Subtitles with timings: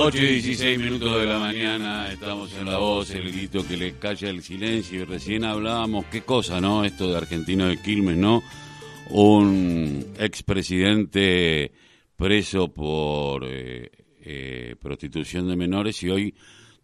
[0.00, 3.98] 8 y 16 minutos de la mañana, estamos en la voz, el grito que le
[3.98, 5.02] calla el silencio.
[5.02, 6.84] Y recién hablábamos, qué cosa, ¿no?
[6.84, 8.42] Esto de Argentino de Quilmes, ¿no?
[9.10, 11.72] Un expresidente
[12.16, 13.90] preso por eh,
[14.22, 16.34] eh, prostitución de menores y hoy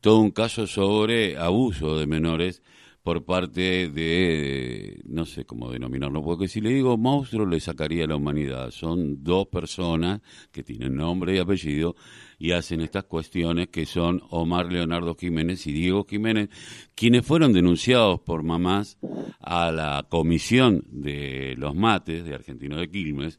[0.01, 2.63] todo un caso sobre abuso de menores
[3.05, 8.17] por parte de, no sé cómo denominarlo, porque si le digo monstruo le sacaría la
[8.17, 8.71] humanidad.
[8.71, 11.97] Son dos personas que tienen nombre y apellido
[12.39, 16.49] y hacen estas cuestiones que son Omar Leonardo Jiménez y Diego Jiménez,
[16.95, 18.97] quienes fueron denunciados por mamás
[19.39, 23.39] a la comisión de los mates de Argentino de Quilmes.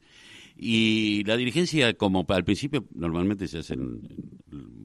[0.55, 3.99] Y la dirigencia, como al principio normalmente se hacen,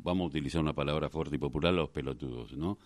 [0.03, 2.79] vamos a utilizar una palabra fuerte y popular, los pelotudos, ¿no?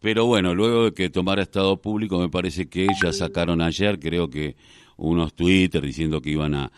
[0.00, 4.30] Pero bueno, luego de que tomara estado público, me parece que ellas sacaron ayer, creo
[4.30, 4.56] que
[4.96, 6.70] unos twitters diciendo que iban a,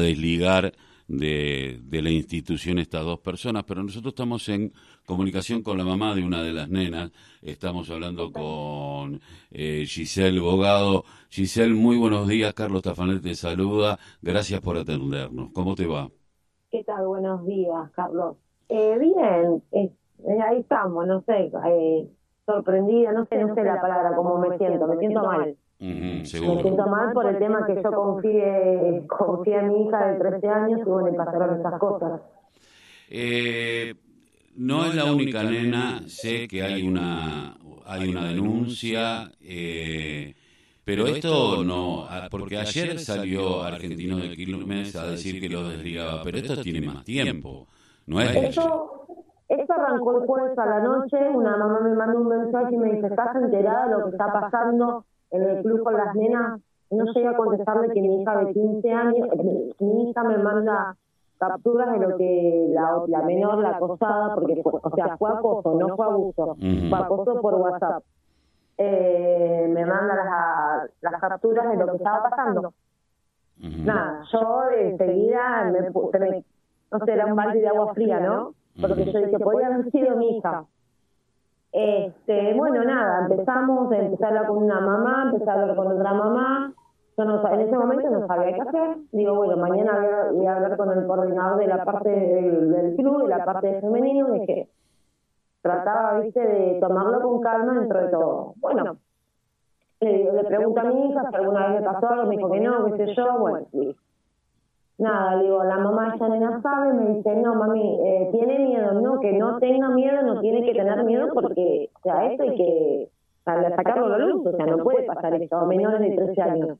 [0.00, 0.72] desligar
[1.06, 4.72] de, la institución estas dos personas, pero nosotros estamos en
[5.06, 9.20] comunicación con la mamá de una de las nenas, estamos hablando con
[9.50, 11.04] eh, Giselle Bogado.
[11.28, 16.10] Giselle, muy buenos días, Carlos Tafanet te saluda, gracias por atendernos, ¿cómo te va?
[16.72, 17.06] ¿Qué tal?
[17.06, 18.36] Buenos días, Carlos.
[18.68, 19.92] Eh, bien, eh,
[20.42, 22.08] ahí estamos, no sé, eh,
[22.46, 25.56] sorprendida, no sé, no sé la palabra, cómo me siento, me siento mal.
[25.78, 30.48] me siento mal por el tema que yo confié, confié en mi hija de 13
[30.48, 32.20] años y bueno, pasaron esas cosas.
[33.08, 33.94] Eh,
[34.56, 40.34] no es la única nena, sé que hay una, hay una denuncia, eh,
[40.84, 46.38] pero esto no, porque ayer salió Argentino de Quilmes a decir que lo desligaba, pero
[46.38, 47.66] esto tiene más tiempo,
[48.06, 52.28] no es eso, esto arrancó el jueves a la noche, una mamá me mandó un
[52.28, 55.94] mensaje y me dice, ¿estás enterada de lo que está pasando en el club con
[55.94, 56.60] las nenas?
[56.90, 59.28] No llegué a contestarle que mi hija de 15 años,
[59.80, 60.96] mi hija me manda
[61.38, 65.96] capturas de lo que la, la menor, la acosada, porque o sea, fue acoso, no
[65.96, 68.02] fue abuso, fue acoso por WhatsApp.
[68.76, 72.72] Eh, me manda las, las capturas de lo que estaba pasando.
[73.58, 76.44] Nada, yo enseguida me, me,
[76.90, 78.54] no sé, era un balde de agua fría, ¿no?
[78.80, 80.64] Porque yo dije, podía haber sido mi hija.
[81.72, 86.12] Este, bueno, nada, empezamos, empecé a hablar con una mamá, empecé a hablar con otra
[86.12, 86.72] mamá.
[87.16, 88.96] Yo no, en ese momento no sabía qué hacer.
[89.12, 93.28] Digo, bueno, mañana voy a, hablar con el coordinador de la parte del, club, de
[93.28, 94.68] la parte de femenino, y que
[95.62, 98.54] trataba, viste, de tomarlo con calma dentro de todo.
[98.56, 98.96] Bueno,
[100.00, 102.60] le, le pregunto a mi hija si alguna vez me pasó algo, me dijo que
[102.60, 103.66] no, qué sé yo, bueno,
[104.96, 108.60] Nada, digo, la mamá de esa nena sabe, me dice, no, mami, eh, tiene
[109.24, 113.08] que no tenga miedo, no tiene que tener miedo porque, o sea, esto hay que
[113.44, 116.78] sacarlo a la luz, o sea, no puede pasar esto a menores de 13 años.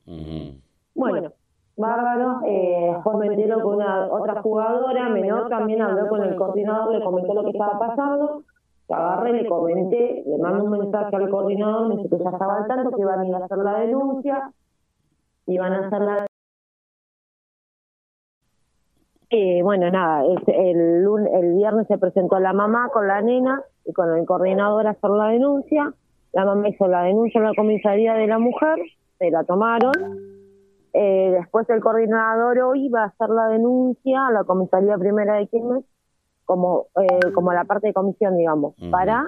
[0.94, 1.33] Bueno,
[1.77, 6.94] bárbaro, eh, después me entero con una otra jugadora menor, también habló con el coordinador,
[6.94, 8.43] le comentó lo que estaba pasando,
[8.91, 12.66] agarré, le comenté, le mando un mensaje al coordinador, me dice que ya estaba al
[12.66, 14.53] tanto, que iban a ir a hacer la denuncia,
[15.47, 16.27] iban a hacer la
[19.37, 24.17] eh, bueno, nada, el, el viernes se presentó la mamá con la nena y con
[24.17, 25.93] el coordinador a hacer la denuncia.
[26.33, 28.78] La mamá hizo la denuncia en la comisaría de la mujer,
[29.19, 29.93] se la tomaron.
[30.93, 35.49] Eh, después el coordinador hoy va a hacer la denuncia a la comisaría primera de
[35.49, 35.84] Quilmes
[36.45, 39.25] como, eh, como la parte de comisión, digamos, para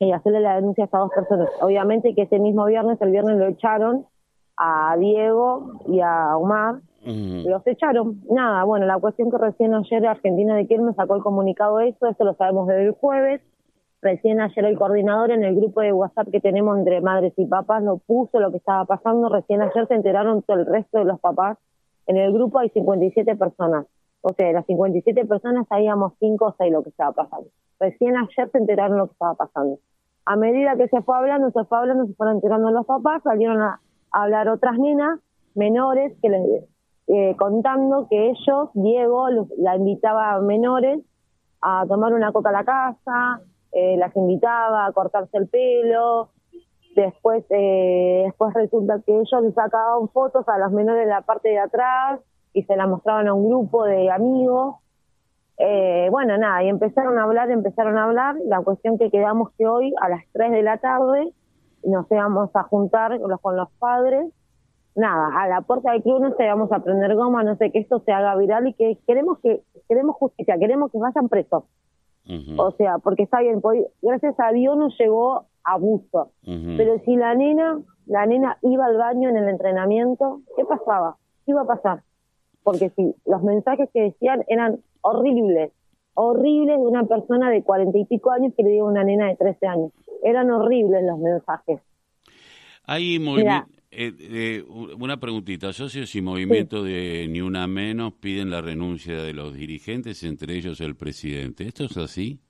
[0.00, 1.48] eh, hacerle la denuncia a estas dos personas.
[1.62, 4.04] Obviamente que ese mismo viernes, el viernes lo echaron
[4.62, 8.20] a Diego y a Omar los echaron.
[8.30, 12.24] Nada, bueno, la cuestión que recién ayer Argentina de Quilmes sacó el comunicado eso, esto
[12.24, 13.40] lo sabemos desde el jueves.
[14.02, 17.82] Recién ayer el coordinador en el grupo de WhatsApp que tenemos entre madres y papás
[17.82, 19.30] lo puso lo que estaba pasando.
[19.30, 21.58] Recién ayer se enteraron todo el resto de los papás.
[22.06, 23.86] En el grupo hay 57 personas.
[24.20, 27.48] O sea, de las 57 personas sabíamos 5 o 6 lo que estaba pasando.
[27.78, 29.78] Recién ayer se enteraron lo que estaba pasando.
[30.26, 33.60] A medida que se fue hablando, se fue hablando, se fueron enterando los papás, salieron
[33.62, 33.80] a
[34.12, 35.20] hablar otras nenas
[35.54, 36.42] menores que les
[37.12, 39.26] eh, contando que ellos, Diego,
[39.58, 41.00] la invitaba a menores
[41.60, 43.40] a tomar una coca a la casa,
[43.72, 46.30] eh, las invitaba a cortarse el pelo,
[46.94, 51.48] después eh, después resulta que ellos les sacaban fotos a las menores de la parte
[51.48, 52.20] de atrás
[52.52, 54.76] y se las mostraban a un grupo de amigos.
[56.12, 59.92] bueno, nada, y empezaron a hablar, empezaron a hablar, la cuestión que quedamos que hoy
[60.00, 61.32] a las 3 de la tarde
[61.84, 64.32] nos íbamos a juntar con los padres
[64.94, 67.78] nada, a la puerta del club no sé, vamos a prender goma, no sé, que
[67.78, 71.64] esto se haga viral y que queremos que queremos justicia, queremos que vayan presos.
[72.58, 73.60] O sea, porque está bien,
[74.02, 76.30] gracias a Dios no llegó abuso.
[76.44, 81.16] Pero si la nena, la nena iba al baño en el entrenamiento, ¿qué pasaba?
[81.44, 82.02] ¿Qué iba a pasar?
[82.62, 85.72] porque si los mensajes que decían eran horribles,
[86.14, 89.28] horribles de una persona de cuarenta y pico años que le diga a una nena
[89.28, 89.92] de 13 años.
[90.22, 91.80] Eran horribles los mensajes.
[92.84, 93.62] Hay eh,
[93.92, 94.64] eh,
[94.98, 95.72] una preguntita.
[95.72, 100.80] Socios y movimientos de Ni Una Menos piden la renuncia de los dirigentes, entre ellos
[100.80, 101.66] el presidente.
[101.66, 102.40] ¿Esto es así?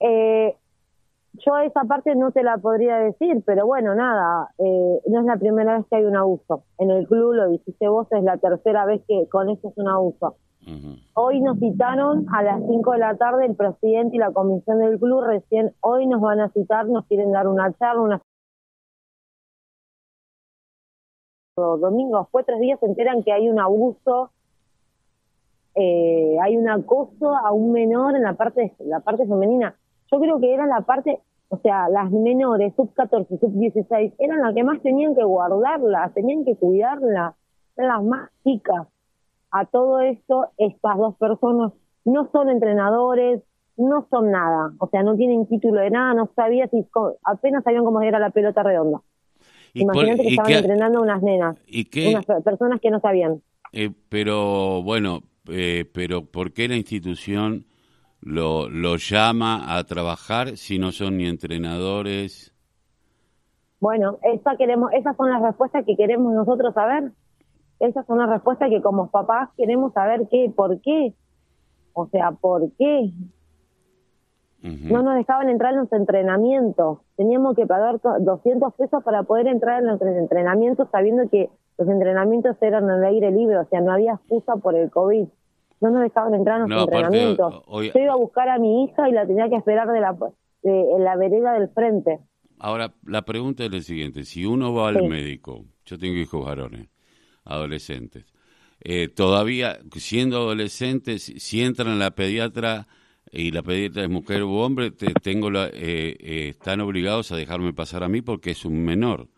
[0.00, 0.56] Eh,
[1.34, 5.36] yo esa parte no te la podría decir, pero bueno, nada, eh, no es la
[5.36, 6.64] primera vez que hay un abuso.
[6.78, 9.88] En el club, lo dijiste vos, es la tercera vez que con eso es un
[9.88, 10.36] abuso.
[11.14, 14.98] Hoy nos citaron a las 5 de la tarde el presidente y la comisión del
[14.98, 18.22] club, recién hoy nos van a citar, nos quieren dar una charla, una...
[21.56, 24.30] Domingo, después tres días se enteran que hay un abuso,
[25.74, 29.76] eh, hay un acoso a un menor en la parte, la parte femenina.
[30.10, 34.40] Yo creo que era la parte, o sea, las menores, sub 14, sub 16, eran
[34.40, 37.34] las que más tenían que guardarla, tenían que cuidarla,
[37.76, 38.91] eran las más chicas.
[39.52, 41.72] A todo esto, estas dos personas
[42.04, 43.42] no son entrenadores,
[43.76, 46.86] no son nada, o sea, no tienen título de nada, no sabía si,
[47.24, 49.00] apenas sabían cómo era la pelota redonda.
[49.74, 51.56] Imagínate que estaban entrenando unas nenas,
[52.06, 53.42] unas personas que no sabían.
[53.72, 57.64] Eh, pero bueno, eh, pero ¿por qué la institución
[58.20, 62.52] lo, lo llama a trabajar si no son ni entrenadores?
[63.80, 67.12] Bueno, esa queremos, esas son las respuestas que queremos nosotros saber.
[67.82, 71.14] Esas son las respuestas que como papás queremos saber qué, por qué.
[71.92, 73.10] O sea, ¿por qué?
[74.62, 76.98] No nos dejaban entrar en los entrenamientos.
[77.16, 82.56] Teníamos que pagar 200 pesos para poder entrar en los entrenamientos sabiendo que los entrenamientos
[82.62, 85.26] eran al aire libre, o sea, no había excusa por el COVID
[85.82, 87.62] no nos dejaban entrar en los entrenamientos.
[87.66, 90.16] Yo iba a buscar a mi hija y la tenía que esperar de la,
[90.62, 92.20] en la vereda del frente.
[92.58, 94.22] Ahora, la pregunta es la siguiente.
[94.22, 96.88] Si uno va al médico, yo tengo hijos varones,
[97.44, 98.24] adolescentes,
[98.80, 102.88] eh, todavía siendo adolescentes, si entran a la pediatra
[103.30, 107.72] y la pediatra es mujer u hombre, tengo la, eh, eh, están obligados a dejarme
[107.72, 109.28] pasar a mí porque es un menor.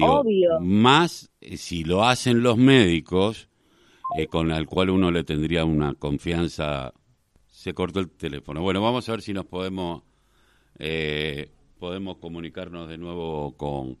[0.00, 0.60] Obvio.
[0.60, 3.48] Más si lo hacen los médicos,
[4.16, 6.92] eh, con el cual uno le tendría una confianza.
[7.46, 8.62] Se cortó el teléfono.
[8.62, 10.02] Bueno, vamos a ver si nos podemos
[10.78, 13.98] eh, podemos comunicarnos de nuevo con,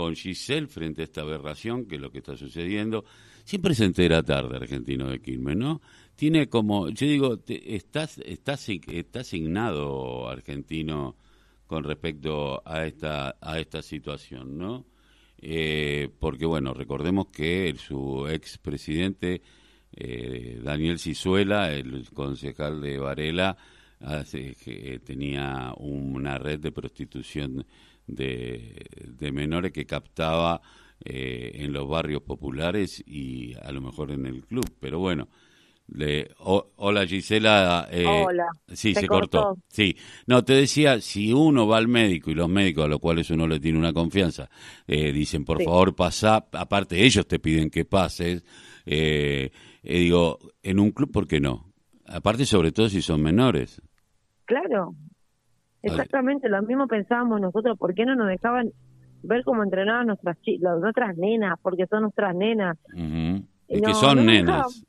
[0.00, 3.04] con Giselle frente a esta aberración, que es lo que está sucediendo.
[3.44, 5.80] Siempre se entera tarde argentino de Quilmes, ¿no?
[6.16, 11.16] Tiene como, yo digo, estás, estás, está asignado argentino
[11.66, 14.86] con respecto a esta, a esta situación, ¿no?
[15.40, 19.40] eh, porque bueno, recordemos que su expresidente
[19.92, 23.56] eh, Daniel Cizuela, el concejal de Varela,
[24.00, 27.66] hace, que tenía una red de prostitución
[28.14, 30.60] de, de menores que captaba
[31.04, 35.28] eh, en los barrios populares y a lo mejor en el club, pero bueno,
[36.76, 37.88] hola Gisela.
[37.90, 38.46] Eh, hola.
[38.68, 39.56] Sí, se, cortó.
[39.68, 39.96] Sí.
[40.26, 43.46] No, te decía, si uno va al médico y los médicos a los cuales uno
[43.46, 44.48] le tiene una confianza,
[44.86, 48.44] eh, dicen, por favor, pasa, aparte ellos te piden que pases,
[48.86, 49.50] eh,
[49.82, 51.72] digo, en un club, ¿por qué no?
[52.06, 53.80] Aparte, sobre todo si son menores.
[54.44, 54.94] Claro,
[55.82, 58.70] exactamente, lo mismo pensábamos nosotros, ¿por qué no nos dejaban
[59.22, 60.36] ver cómo entrenaban nuestras,
[60.80, 61.58] nuestras nenas?
[61.62, 62.78] Porque son nuestras nenas.
[63.68, 64.84] Es que son nenas.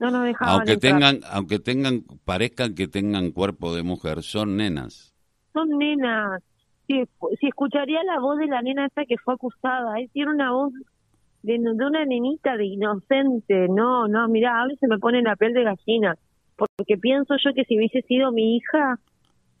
[0.00, 5.14] no nos dejaban aunque tengan aunque tengan parezcan que tengan cuerpo de mujer son nenas.
[5.52, 6.42] Son nenas.
[6.86, 7.04] Si,
[7.40, 10.08] si escucharía la voz de la nena esta que fue acusada ¿eh?
[10.12, 10.72] tiene una voz
[11.42, 13.68] de, de, una nenita de inocente.
[13.68, 16.16] No no mira a veces me pone la piel de gallina
[16.56, 18.98] porque pienso yo que si hubiese sido mi hija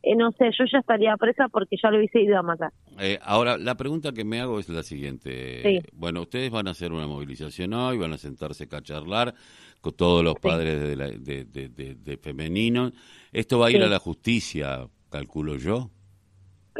[0.02, 2.72] eh, no sé, yo ya estaría presa porque ya lo hubiese ido a matar.
[2.98, 5.82] Eh, ahora, la pregunta que me hago es la siguiente.
[5.92, 9.34] Bueno, ustedes van a hacer una movilización hoy, van a sentarse a charlar
[9.80, 12.92] con todos los padres de, de, de, femeninos.
[13.32, 15.90] ¿Esto va a ir a la justicia, calculo yo?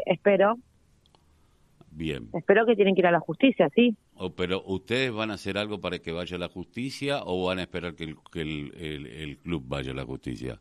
[0.05, 0.57] Espero.
[1.91, 2.29] Bien.
[2.33, 3.95] Espero que tienen que ir a la justicia, sí.
[4.15, 7.59] O, pero ¿ustedes van a hacer algo para que vaya a la justicia o van
[7.59, 10.59] a esperar que el, que el, el club vaya a la justicia?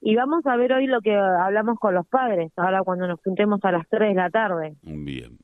[0.00, 3.60] Y vamos a ver hoy lo que hablamos con los padres, ahora cuando nos juntemos
[3.64, 4.76] a las 3 de la tarde.
[4.82, 5.38] Bien.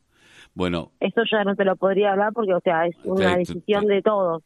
[0.54, 0.92] Bueno.
[1.00, 4.42] Esto ya no te lo podría hablar porque, o sea, es una decisión de todos.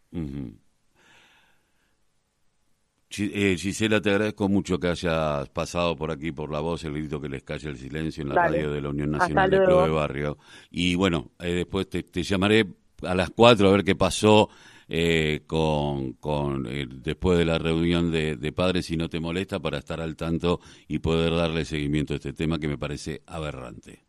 [3.17, 7.21] Eh, Gisela, te agradezco mucho que hayas pasado por aquí por la voz, el grito
[7.21, 9.91] que les calle el silencio en la radio de la Unión Nacional de Club de
[9.91, 10.39] Barrio.
[10.71, 12.67] Y bueno, eh, después te, te, llamaré
[13.03, 14.49] a las 4 a ver qué pasó
[14.89, 19.61] eh, con, con eh, después de la reunión de, de, padres, si no te molesta,
[19.61, 24.09] para estar al tanto y poder darle seguimiento a este tema que me parece aberrante.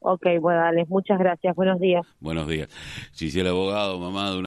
[0.00, 1.54] Ok, bueno, dale, muchas gracias.
[1.54, 2.06] Buenos días.
[2.20, 2.68] Buenos días.
[3.12, 4.46] Si el abogado, mamá de una